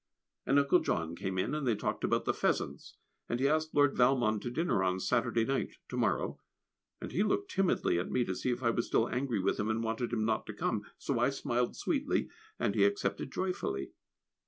And 0.47 0.57
Uncle 0.57 0.79
John 0.79 1.15
came 1.15 1.37
in, 1.37 1.53
and 1.53 1.67
they 1.67 1.75
talked 1.75 2.03
about 2.03 2.25
the 2.25 2.33
pheasants, 2.33 2.95
and 3.29 3.39
he 3.39 3.47
asked 3.47 3.75
Lord 3.75 3.95
Valmond 3.95 4.41
to 4.41 4.49
dinner 4.49 4.83
on 4.83 4.99
Saturday 4.99 5.45
night 5.45 5.75
(to 5.89 5.95
morrow), 5.95 6.39
and 6.99 7.11
he 7.11 7.21
looked 7.21 7.51
timidly 7.51 7.99
at 7.99 8.09
me, 8.09 8.25
to 8.25 8.33
see 8.33 8.49
if 8.49 8.63
I 8.63 8.71
was 8.71 8.87
still 8.87 9.07
angry 9.07 9.39
with 9.39 9.59
him 9.59 9.69
and 9.69 9.83
wanted 9.83 10.11
him 10.11 10.25
not 10.25 10.47
to 10.47 10.53
come, 10.55 10.81
so 10.97 11.19
I 11.19 11.29
smiled 11.29 11.75
sweetly, 11.75 12.29
and 12.57 12.73
he 12.73 12.83
accepted 12.83 13.31
joyfully. 13.31 13.91